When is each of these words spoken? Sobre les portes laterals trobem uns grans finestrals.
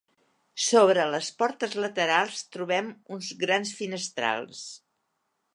Sobre 0.67 1.03
les 1.15 1.29
portes 1.41 1.75
laterals 1.83 2.41
trobem 2.57 2.91
uns 3.19 3.31
grans 3.45 3.77
finestrals. 3.83 4.65